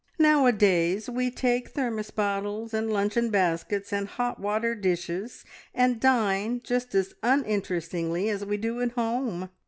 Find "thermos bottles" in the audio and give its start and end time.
1.75-2.73